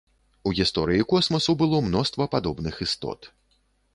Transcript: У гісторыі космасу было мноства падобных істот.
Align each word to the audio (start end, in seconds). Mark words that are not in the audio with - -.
У 0.51 0.53
гісторыі 0.59 1.05
космасу 1.11 1.55
было 1.61 1.83
мноства 1.87 2.27
падобных 2.33 2.81
істот. 2.89 3.31